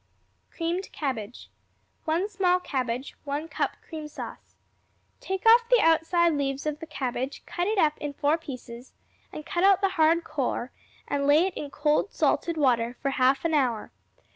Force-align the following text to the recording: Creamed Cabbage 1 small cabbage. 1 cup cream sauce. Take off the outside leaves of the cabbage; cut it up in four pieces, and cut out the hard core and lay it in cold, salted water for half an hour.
Creamed 0.49 0.89
Cabbage 0.91 1.51
1 2.05 2.27
small 2.29 2.59
cabbage. 2.59 3.13
1 3.23 3.47
cup 3.49 3.77
cream 3.87 4.07
sauce. 4.07 4.55
Take 5.19 5.45
off 5.45 5.69
the 5.69 5.79
outside 5.79 6.33
leaves 6.33 6.65
of 6.65 6.79
the 6.79 6.87
cabbage; 6.87 7.45
cut 7.45 7.67
it 7.67 7.77
up 7.77 7.99
in 7.99 8.13
four 8.13 8.39
pieces, 8.39 8.93
and 9.31 9.45
cut 9.45 9.63
out 9.63 9.79
the 9.79 9.89
hard 9.89 10.23
core 10.23 10.71
and 11.07 11.27
lay 11.27 11.45
it 11.45 11.53
in 11.53 11.69
cold, 11.69 12.11
salted 12.13 12.57
water 12.57 12.97
for 12.99 13.11
half 13.11 13.45
an 13.45 13.53
hour. 13.53 13.91